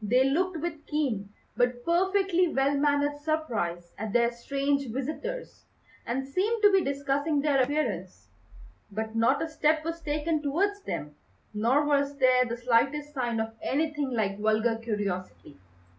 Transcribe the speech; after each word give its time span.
They 0.00 0.24
looked 0.24 0.56
with 0.62 0.86
keen, 0.86 1.34
but 1.54 1.84
perfectly 1.84 2.48
well 2.48 2.74
mannered 2.78 3.18
surprise 3.18 3.92
at 3.98 4.14
their 4.14 4.30
strange 4.32 4.86
visitors, 4.88 5.66
and 6.06 6.26
seemed 6.26 6.62
to 6.62 6.72
be 6.72 6.82
discussing 6.82 7.42
their 7.42 7.62
appearance; 7.62 8.28
but 8.90 9.14
not 9.14 9.42
a 9.42 9.46
step 9.50 9.84
was 9.84 10.00
taken 10.00 10.40
towards 10.40 10.80
them, 10.80 11.14
nor 11.52 11.84
was 11.84 12.16
there 12.16 12.46
the 12.46 12.56
slightest 12.56 13.12
sign 13.12 13.38
of 13.38 13.52
anything 13.60 14.12
like 14.12 14.38
vulgar 14.38 14.76
curiosity. 14.76 15.58